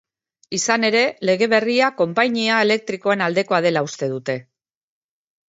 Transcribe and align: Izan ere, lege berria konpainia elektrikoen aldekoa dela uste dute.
Izan 0.57 0.87
ere, 0.87 1.03
lege 1.29 1.47
berria 1.51 1.89
konpainia 1.99 2.57
elektrikoen 2.69 3.25
aldekoa 3.27 3.61
dela 3.69 3.85
uste 3.91 4.11
dute. 4.17 4.39